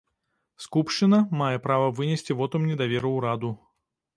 [0.63, 3.55] Скупшчына мае права вынесці вотум недаверу ўраду.